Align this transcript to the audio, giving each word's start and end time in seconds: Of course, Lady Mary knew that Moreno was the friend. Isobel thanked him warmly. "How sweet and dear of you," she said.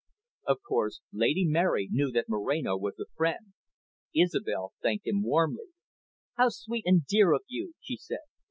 Of 0.47 0.57
course, 0.67 1.01
Lady 1.13 1.45
Mary 1.45 1.87
knew 1.91 2.09
that 2.11 2.27
Moreno 2.27 2.75
was 2.75 2.95
the 2.95 3.05
friend. 3.15 3.53
Isobel 4.15 4.73
thanked 4.81 5.05
him 5.05 5.21
warmly. 5.21 5.75
"How 6.37 6.49
sweet 6.49 6.87
and 6.87 7.05
dear 7.05 7.33
of 7.33 7.43
you," 7.47 7.75
she 7.79 7.97
said. 7.97 8.21